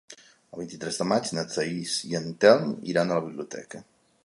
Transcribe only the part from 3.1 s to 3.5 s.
a la